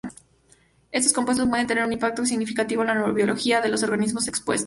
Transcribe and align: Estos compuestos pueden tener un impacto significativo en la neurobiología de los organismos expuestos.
Estos 0.91 1.13
compuestos 1.13 1.47
pueden 1.47 1.67
tener 1.67 1.85
un 1.85 1.93
impacto 1.93 2.25
significativo 2.25 2.81
en 2.81 2.87
la 2.87 2.95
neurobiología 2.95 3.61
de 3.61 3.69
los 3.69 3.83
organismos 3.83 4.27
expuestos. 4.27 4.59